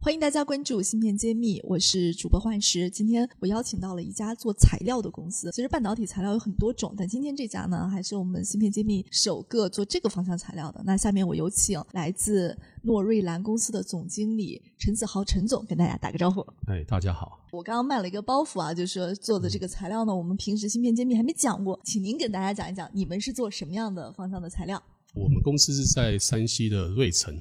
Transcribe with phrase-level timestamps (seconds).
[0.00, 2.88] 欢迎大家关注芯片揭秘，我是主播幻石。
[2.88, 5.50] 今天我邀请到了一家做材料的公司。
[5.50, 10.80] 其实半导体材料有很多种，但今天这家呢，还是我们芯片揭秘首个做这个方向材料的。
[10.84, 16.46] 那下面我有请来自诺瑞兰公司的总经理陈子豪陈总跟大家打个招呼。
[16.68, 17.44] 哎，大家好。
[17.50, 24.80] 我刚刚卖了一个包袱啊，就是说做的这个材料呢，我们平时芯片揭秘还没讲过，请您给大家讲一讲，你们是做什么样的方向的材料？
[25.12, 27.36] 我们公司是在山西的芮城。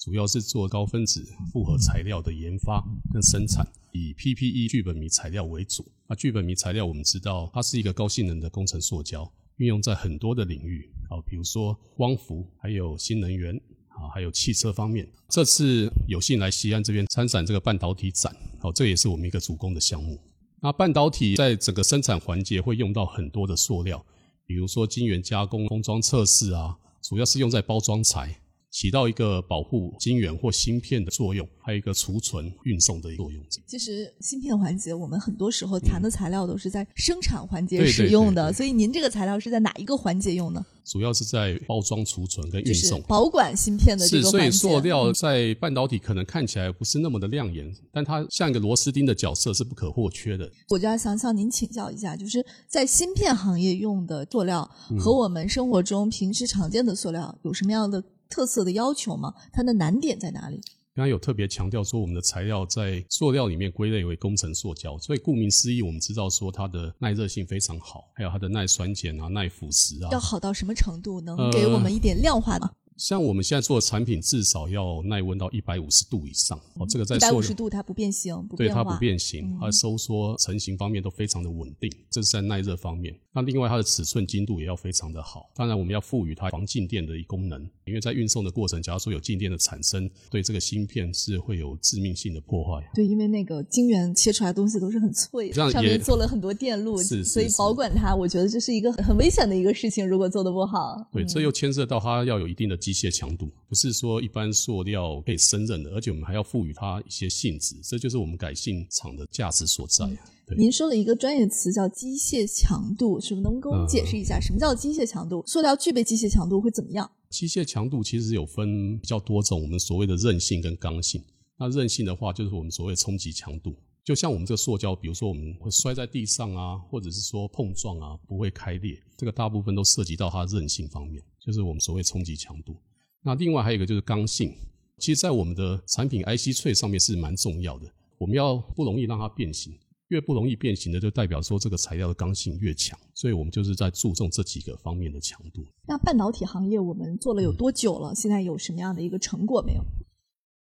[0.00, 1.22] 主要是做高分子
[1.52, 2.82] 复合材料的研发
[3.12, 5.84] 跟生产，以 PPE 聚苯醚材料为主。
[6.08, 13.54] 那聚苯醚材料我们知道，它是一个高性能的工程塑胶，运用在很多的领域啊，比如说光伏，还有新能源
[13.88, 15.06] 啊，还有汽车方面。
[15.28, 20.18] 这次有幸来西安这边参展这个半导体展，好，这也是我们一个主攻的项目。
[20.62, 24.02] 那半导体在整个生产环节会用到很多的塑料，
[24.46, 28.40] 比如说晶圆加工、封装测试啊，主要是用在包装材。
[28.70, 33.42] 起到一个保护晶圆或芯片的作用，还有一个储存、运送的作用。
[33.66, 40.64] 其实芯片环节，我们很多时候谈的材料都是在生产环节使用的，所以您这个材料是在哪一个环节用呢？
[40.84, 44.38] 主要是在包装、储存跟运送、保管芯片的这个环节。
[44.38, 50.50] 所以塑料在半导体可能看起来不是那么的亮眼，但它像一个螺丝钉的角色是不可或缺的。
[50.68, 58.02] 我就要想向您请教一下，就是在芯片行业用的塑料和我们生活中平时常见的塑料有什么样的？
[58.30, 59.34] 特色的要求吗？
[59.52, 60.60] 它的难点在哪里？
[60.92, 70.08] 刚刚有特别强调说，我们的材料在塑料里面归类为工程塑胶，所以顾名思义，我们知道说它的耐热性非常好，还有它的耐酸碱啊、耐腐蚀啊。
[70.10, 71.20] 要好到什么程度？
[71.20, 72.70] 能给我们一点量化吗？
[73.00, 76.60] 像我们现在做的产品，至少要耐温到一百五十度以上。
[76.74, 81.90] 哦，这个在一百五十度它不变形，不对，它不变形，它收缩成型方面都非常的稳定。
[82.10, 83.18] 这是在耐热方面。
[83.32, 85.48] 那另外它的尺寸精度也要非常的好。
[85.54, 92.86] 当然，我们要赋予它防静电的一功能，因为在运送的过程，假如说有静电的产生，对这个芯片是会有致命性的破坏。
[92.92, 100.06] 对，因为那个晶圆切出来的东西都是很脆，上面做了很多电路，是所以保管它，我觉得这是一个很危险的一个事情。
[100.06, 110.10] 如果做的不好，对，这又牵涉到它要有一定的机械强度，不是说一般塑料可以胜任的，而且我们还要赋予它一些性质，这就是我们改性厂的价值所在。
[110.56, 115.44] 您说了一个专业词叫机械强度，是不是能给我们解释一下什么叫机械强度？
[115.46, 117.08] 塑料具备机械强度会怎么样？
[117.28, 121.22] 机械强度其实有分比较多种，我们所谓的韧性跟刚性。
[121.56, 132.76] 那韧性的话，就是我们所谓冲击强度，就像我们这个塑胶，比如说我们会摔在地上啊，或者是说碰撞啊，不会开裂，这个大部分都涉及到它韧性方面，就是我们所谓冲击强度。
[133.22, 134.54] 那另外还有一个就是刚性，
[134.98, 137.86] 其实在我们的产品 IC 脆上面是蛮重要的，
[138.18, 139.72] 我们要不容易让它变形，
[140.08, 145.66] 越不容易变形的，就代表说这个材料的刚性越强，所以我们就是在注重这几个方面的强度。
[145.86, 148.14] 那半导体行业我们做了有多久了？
[148.14, 149.84] 现在有什么样的一个成果没有？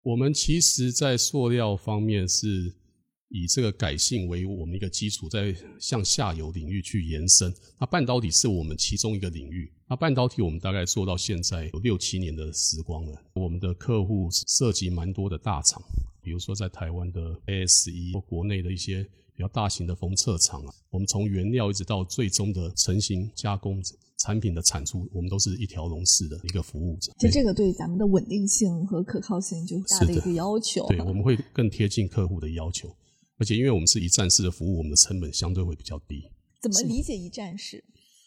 [0.03, 2.75] 我们其实，在塑料方面是。
[3.29, 7.53] 以这个改性为我们一个基础，在向下游领域去延伸。
[7.79, 9.71] 那半导体是我们其中一个领域。
[9.87, 13.21] 那半导体我们大概做到现在有六七年的时光了。
[13.33, 15.81] 我们的客户涉及蛮多的大厂，
[16.21, 19.03] 比如说在台湾的 ASE 或国内的一些
[19.35, 20.73] 比较大型的封测厂啊。
[20.89, 23.79] 我们从原料一直到最终的成型加工
[24.17, 27.11] 产品的产出，我们都是一条龙式的一个服务者。
[27.19, 30.85] 其实这个对咱们的稳定性和可靠性就大的一个要求。
[30.87, 32.95] 对，我们会更贴近客户的要求。
[33.39, 36.29] 而且，因为我们是一站式的服务，我们的成本相对会比较低。
[36.61, 37.81] 怎么理解一站式？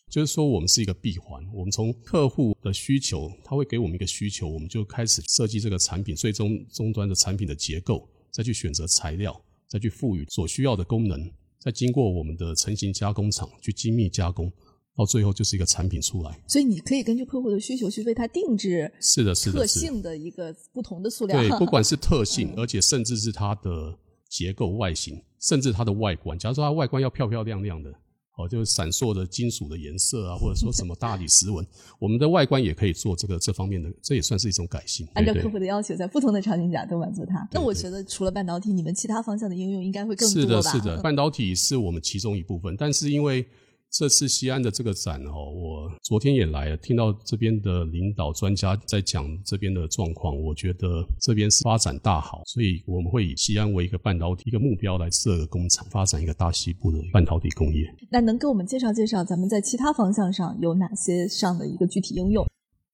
[0.09, 1.43] 就是说，我们是一个闭环。
[1.53, 14.51] 我们从客户的需求，他会给我们一个需求，我们就开始设计这个产品，最终终端的产品的结构，再去选择材料，再去赋予所需要的功能，再经过我们的成型加工厂去精密加工，
[14.97, 16.39] 到最后就是一个产品出来。
[16.49, 21.39] 所以，你可以根据客户的需求去为他定制是的，是的，特性的一个不同的塑料。
[21.39, 23.99] 对， 不管是特性，而且甚至是它的。
[24.33, 26.39] 结构、外形，甚至它的外观。
[26.39, 27.91] 假如说它外观要漂漂亮亮的，
[28.39, 31.67] 哦，就是闪烁的金属的颜色啊，或者说 什么大理石纹，
[31.99, 35.07] 我们的外观也可以做这个这方面的，这也算是一种改性。
[35.13, 37.47] 按照客户的要求，在不同的场景下都满足它。
[37.53, 40.63] 那我觉得，除了半导体，你们其他方向的应用应该会更多吧？
[40.63, 43.47] 是的，是的，半导体是我们其中一部分，但是因为。
[43.93, 57.85] 这次西安的这个展哦，我昨天也来了，听到这边的领导专家在讲这边的状况，我觉得这边是发展大好，所以我们会以西安为一个半导体一个目标来设个工厂，发展一个大西部的半导体工业。
[58.11, 62.47] 那能给我们介绍介绍咱们在其他方向上有哪些上的一个具体应用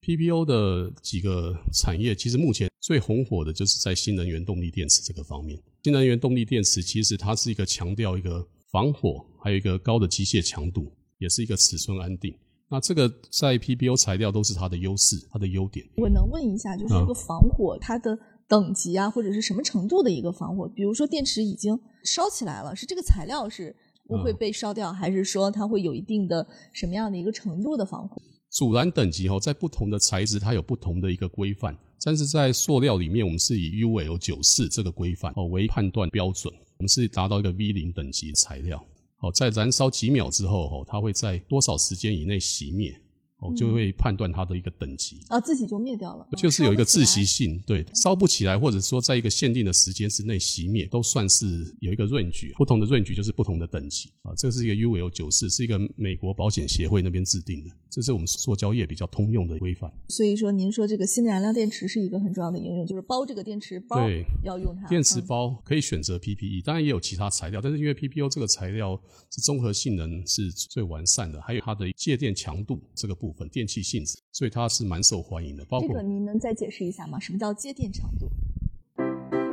[0.02, 5.56] ？PPO 的几个产业，其实目前最红火的就是在新能源动力电池这个方面。
[5.84, 12.34] 新能源动力电池其实它是一个强调一个防火，还有一个高的机械强度，也是一个尺寸安定。
[12.70, 15.86] 那这个在 PBO 材料都是它的优势，它的优点。
[15.96, 20.68] 我能问一下，就是这个防火它的等级啊，或者是什么程度的一个防火？
[20.68, 23.74] 比如说电池已经烧起来了，是这个材料是
[24.06, 28.20] 不会被烧掉，还是说它会有一定的什么样的一个程度的防火？
[28.50, 31.74] 阻燃等级哦，在不同的材质它有不同的一个规范，
[32.04, 38.82] 但是在塑料里面，我们是以 UL 九四这个规范哦为判断标准，我们是达到一个 V 零等级材料。
[39.16, 42.98] 好，在燃烧几秒之后，哦，它会在多少时间以内熄灭？
[43.38, 51.46] 哦，就会判断它的一个等级啊，自己就灭掉了，就是有一个窒息性，对，烧不起来，或者说在一个限定的时间之内熄灭，都算是
[51.80, 54.34] 有一个 range，不同的 range 就是不同的等级啊。
[54.36, 59.88] 这是一个 UL 九四，是一个美国保险协会那边制定的，这是我们塑胶业比较通用的规范。
[60.08, 64.88] 所以说，您说这个新燃料电池是一个很重要的应用，就是包这个电池包，对，要用它。
[64.88, 69.00] 电池包可以选择 PPE，当然也有其他材料，但是因为 PPO 这个材料
[69.30, 74.18] 是综合性能是最完善的，还有它的介电强度这个部分，电气性质。
[74.32, 75.64] 所以它是蛮受欢迎的。
[75.64, 77.18] 包括这个，您能再解释一下吗？
[77.18, 78.28] 什么叫接电强度？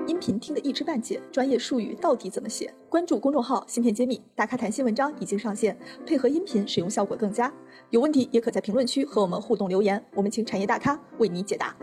[0.08, 2.72] 音频听得一知半解，专业术语到底怎么写？
[2.90, 7.52] 关注公众号“芯片揭秘”，大咖谈新文章已经上线，配合音频使用效果更佳。
[7.90, 11.76] 有问题也可在评论区和我们互动留言，我们请产业大咖为你解答。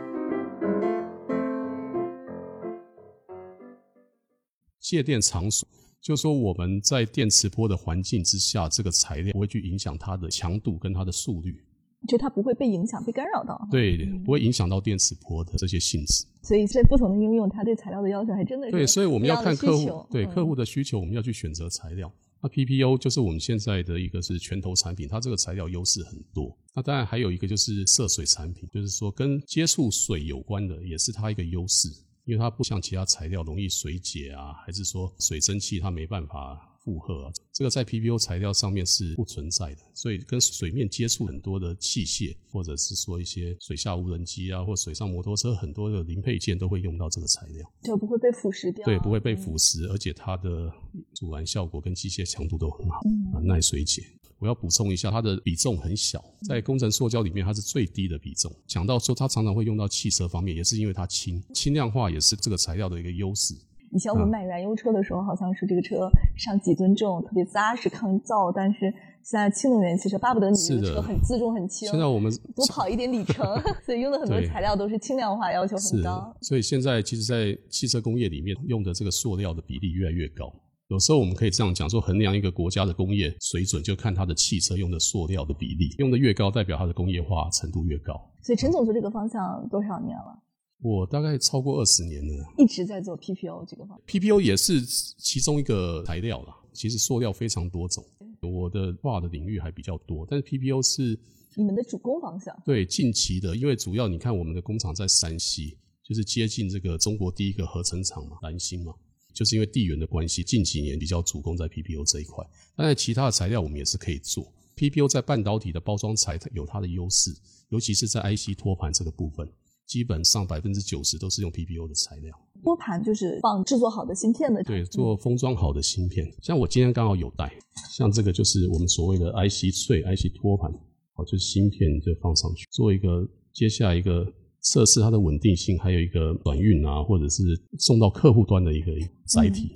[4.81, 5.69] 借电场所，
[6.01, 11.63] 就说我们在电磁波的环境之下，这个材料不会去影响它的强度跟它的速率。
[12.09, 16.25] 就它不会被影响、被干扰到，对，不会影响到电磁波的这些性质。
[16.43, 18.87] 所以在不同的应用，它对材料的要求还真的是对。
[18.87, 22.13] 所以我们要看客户对客户的需求，我们要去选择材料。
[22.41, 26.53] 那 PPO 就是我们现在的一个是拳头产品，它这个材料优势很多。
[26.75, 31.89] 那当然还有一个就是涉水产品，就是说跟接触水有关的，也是它一个优势，
[32.25, 36.69] 因为它不像其他材料容易水解啊，还是说水蒸气它没办法。
[36.85, 48.85] 负荷啊，这个在 PPO 材料上面是不存在的，所以跟水面接触很多的器械，或者是说一些水下无人机啊，或水上摩托车很多的零配件都会用到这个材料，就不会被腐蚀掉。
[48.85, 50.73] 对，不会被腐蚀，而且它的
[51.15, 53.01] 阻燃效果跟机械强度都很好，
[53.35, 54.03] 很耐水解。
[54.39, 58.53] 我要补充一下，它的比重很小，在工程塑胶里面它是最低的比重。
[58.67, 63.55] 讲到说它常常会用到汽车方面，也是因为它轻，轻量化也是这个材料的一个优势。
[63.95, 68.51] 以前我们买燃油车的时候，好像是这个车上几吨重，特别扎实抗造。
[68.51, 68.91] 但是
[69.23, 73.45] 现在氢能源汽车巴不得你这个车很自重很轻，现在我们多跑一点里程，
[73.85, 76.35] 所以用的很多材料都是轻量化，要求很高。
[76.41, 80.51] 所以现在其实，在汽车工业里面用的这个塑料的比例越来越高。
[80.89, 88.13] 有时候我们可以这样讲，说衡量一个国家的工业水准，就看它的汽车用的塑料的比例，用的越高，代表它的工业化程度越高。
[88.43, 90.39] 所以陈总做这个方向多少年了？
[90.83, 96.57] 我大概超过二十年了，一直在做 PPO 这个方 PPO 也是其中一个材料啦。
[96.73, 98.05] 其实塑料非常多种，
[98.41, 101.17] 我的画的领域还比较多，但是 PPO 是
[101.55, 102.53] 你们的主攻方向。
[102.65, 108.93] 对，近期的，因为主要你看我们的工厂在山西，就是接近这个中国第一个合成厂嘛，蓝星嘛，
[109.33, 112.45] 就是因为地缘的关系，近几年比较主攻在 PPO 这一块。
[112.75, 114.53] 当然其他的材料我们也是可以做。
[114.75, 117.31] PPO 在半导体的包装材有它的优势，
[117.69, 119.47] 尤其是在 IC 托盘这个部分。
[119.93, 126.27] 基本上百分之九十都是用 PPO 的材料，托盘就是放制作好的芯片的，对，做封装好的芯片。
[126.41, 127.53] 像我今天刚好有带，
[127.91, 130.73] 像这个就是我们所谓的 IC 碎 IC 托盘，
[131.13, 134.27] 好，就是芯片就放上去，做一个接下来一个
[134.63, 137.43] 测试它的稳定性，还有一个转运啊，或者是
[137.79, 138.91] 送到客户端的一个
[139.27, 139.75] 载体。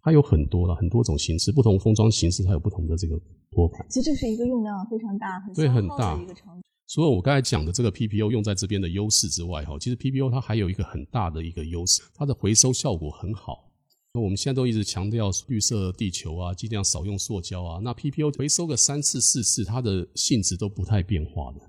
[0.00, 3.20] 它有很多了，很多种形式，不同封装形式它有不同的这个
[3.50, 3.84] 托盘。
[3.90, 6.63] 其实这是一个用量非常大、很对很大的一个场景。
[6.86, 13.70] 除了我刚才讲的这个 PPO 用在这边的优势之外，哈，其实 PPO 它还有一个很大的一个优势，它的回收效果很好。
[14.12, 17.80] 那我们现在都一直强调绿色地球啊，尽量少用塑胶啊。
[17.82, 21.60] 那 PPO 回收个三次四次，它的性质都不太变化的。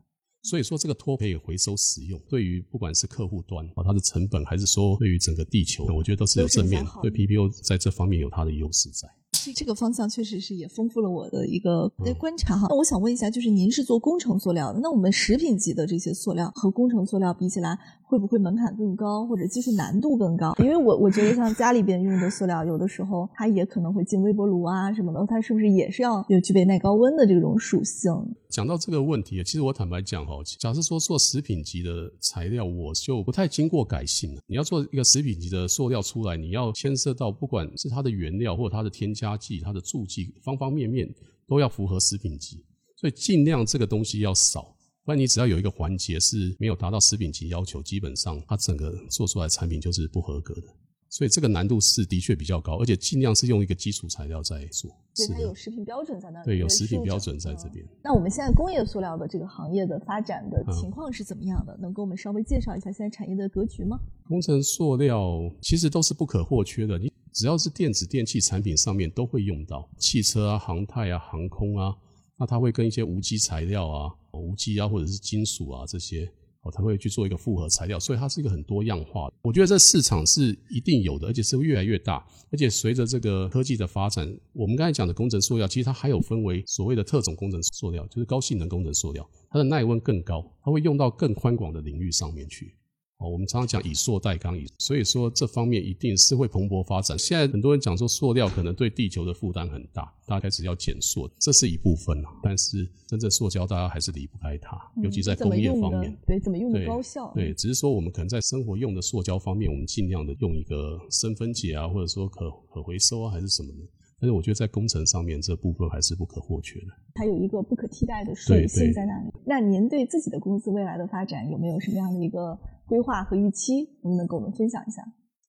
[0.44, 6.86] 所以说这个托可以回收使用，对于不管是客户端啊，它的成本，还是说对于整个地球，我觉得都是有正面。
[7.02, 9.10] 对 PPO 在这方面有它的优势在。
[9.56, 11.88] 这个方向确实是也丰富了我的一个
[12.18, 12.68] 观察哈。
[12.70, 20.54] 那我想问一下，就是您是做工程塑料的，那我们食品级的这些塑料和工程塑料比起来，会不会门槛更高，或者技术难度更高？
[20.60, 28.12] 因为我我觉得像家里边用的塑料，有的时候它也可能会进微波炉啊什么的，它是不是也是要有具备耐高温的这种属性？
[28.50, 34.42] 讲到这个问题，其实我坦白讲哈，假设说做食品级的材料，我就不太经过改性了。
[34.48, 41.08] 你要做一个食品级的塑料出来，你要牵涉到不管是它的原料或者它的添加剂、它的助剂，方方面面
[41.48, 42.66] 都要符合食品级，
[42.98, 44.76] 所以尽量这个东西要少。
[45.06, 50.68] 不然你只要有一个环节是没有达到食品级要求，基本上它整个做出来的产品就是不合格的。
[51.08, 54.92] 所以这个难度是的确比较高，而且尽量是用一个基础材料在做。
[55.16, 56.46] 对，它有食品标准在那里。
[56.46, 57.86] 对，有食品标准在这边。
[58.04, 61.78] 那我们现在工业塑料的这个行业的发展的情况是怎么样的？
[61.80, 63.98] 能给我们稍微介绍一下现在产业的格局吗？
[64.28, 71.94] 工程塑料其实都是不可或缺的，你只要是电子电器产品上面都会用到，汽车啊、航太啊、航空啊，
[72.38, 76.32] 那它会跟一些无机材料啊、无机啊或者是金属啊这些。
[76.62, 79.36] 哦它会去做一个复合材料，所以它是一个很多样化的。
[79.44, 82.26] 我觉得这市场是一定有的，而且是越来越大。
[82.52, 92.74] 而且随着这个科技的发展，我们刚才讲的工程塑料，其实它还有分为所谓的特种工程塑料，就是高性能工程塑料，它的耐温更高，它会用到更宽广的领域上面去。
[93.18, 97.18] 哦，我们常常讲以塑代钢，以所以说这方面一定是会蓬勃发展。
[97.18, 102.30] 现在很多人讲说塑料可能对地球的负担很大，大家开始要减塑，这是一部分啊。
[102.44, 106.14] 但是真正塑胶大家还是离不开它，尤其在工业方面。
[106.28, 107.32] 对，怎么用的高效？
[107.34, 113.78] 对，只是说我们可能在生活用的塑胶方面，我们尽量的用一个生分解啊，或者说可可回收啊，还是什么的。
[114.20, 116.88] 但是我觉得在工程上面这部分还是不可或缺的。
[117.14, 119.32] 它有一个不可替代的属性在那里。
[119.46, 122.58] 那您对自己的公司未来的发展有没有什么样的一个？
[122.88, 125.02] 规划和预期，能不能跟我们分享一下？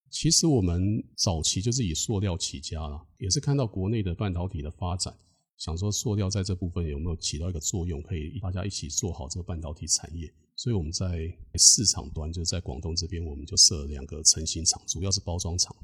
[0.09, 0.83] 其实我们
[1.19, 5.15] 早期就是以塑料起家了，也是看到国内的半导体的发展，
[5.59, 10.27] 想说塑料在这部分有没有起到一个作用，可以大家一起做好这个半导体产业。
[10.57, 15.77] 所以我们在市场端，就是在广东这边，我们就设了两个成型厂，主要是包装厂，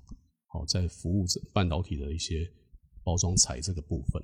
[0.47, 2.51] 好在服务着半导体的一些
[3.03, 4.23] 包装材这个部分。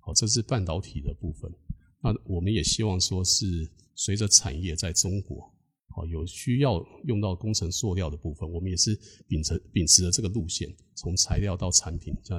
[0.00, 1.50] 好，这是半导体的部分。
[2.02, 5.52] 那我们也希望说是随着产业在中国。
[6.12, 12.36] 有需要用到工程塑料的部分，我们也是秉承秉持了这个路线，从材料到产品，在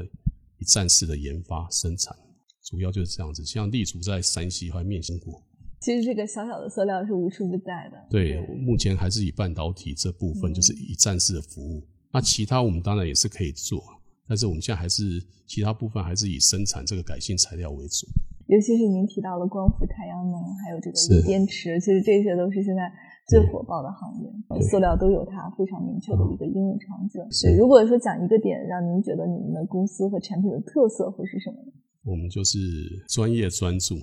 [0.60, 2.15] 一站式的研发生产，
[2.63, 3.43] 主要就是这样子。
[3.43, 5.43] 像立足在山西和面新国，
[5.81, 8.08] 其实这个小小的塑料是无处不在的。
[8.10, 13.84] 对，目前还是以半导体这部分就是一站式的服务，那其他我们当然也是可以做，
[14.29, 15.01] 但是我们现在还是
[15.48, 18.05] 其他部分还是以生产这个改性材料为主。
[18.45, 22.86] 尤其是您提到了光伏、太阳能，还有这个锂电池，其实这些都是现在。
[23.29, 27.21] 最火爆的行业，塑料都有它非常明确的一个应用场景。
[27.29, 31.71] 是，如果说讲一个点，让您觉得你们的公司和产品的特色会是什么呢？
[32.05, 32.57] 我们就是
[33.07, 33.93] 专业专注，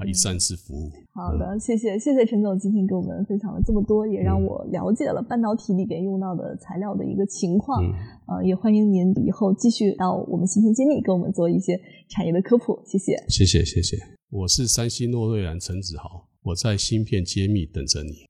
[0.00, 0.90] 啊，一站式服务。
[1.12, 7.84] 好的，谢谢谢谢陈总今天给我们分享了这么多，也让我了解了半导体里边用到的材料的一个情况。
[8.26, 11.78] 呃，也欢迎您以后继续到我们芯片揭秘给我们做一些
[12.08, 12.82] 产业的科普。
[12.86, 13.98] 谢谢，谢谢谢谢。
[14.30, 18.24] 我是山西诺瑞兰陈子豪，我在芯片揭秘等着你。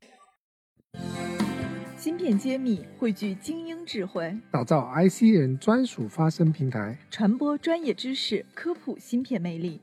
[1.96, 9.82] 芯片揭秘汇聚精英智慧，打造 IC 人专属发声平台，传播专业知识，科普芯片魅力，